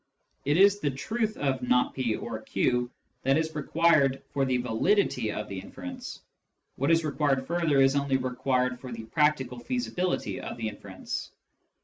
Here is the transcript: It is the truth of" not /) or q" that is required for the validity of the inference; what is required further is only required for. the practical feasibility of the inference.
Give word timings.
It 0.45 0.57
is 0.57 0.79
the 0.79 0.89
truth 0.89 1.37
of" 1.37 1.61
not 1.61 1.95
/) 2.09 2.19
or 2.19 2.39
q" 2.41 2.89
that 3.23 3.37
is 3.37 3.53
required 3.53 4.19
for 4.31 4.45
the 4.45 4.57
validity 4.57 5.31
of 5.31 5.47
the 5.47 5.59
inference; 5.59 6.21
what 6.75 6.89
is 6.89 7.05
required 7.05 7.45
further 7.45 7.79
is 7.79 7.95
only 7.95 8.17
required 8.17 8.79
for. 8.79 8.91
the 8.91 9.03
practical 9.03 9.59
feasibility 9.59 10.41
of 10.41 10.57
the 10.57 10.69
inference. 10.69 11.29